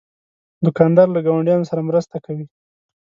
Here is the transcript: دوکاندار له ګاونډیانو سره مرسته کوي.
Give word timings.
دوکاندار 0.65 1.07
له 1.15 1.19
ګاونډیانو 1.25 1.69
سره 1.71 1.81
مرسته 1.89 2.15
کوي. 2.25 2.45